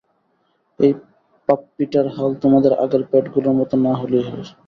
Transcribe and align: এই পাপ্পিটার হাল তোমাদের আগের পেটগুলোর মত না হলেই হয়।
এই 0.79 0.91
পাপ্পিটার 1.49 2.05
হাল 2.15 2.31
তোমাদের 2.43 2.71
আগের 2.83 3.03
পেটগুলোর 3.11 3.53
মত 3.59 3.71
না 3.85 3.93
হলেই 3.99 4.25
হয়। 4.27 4.45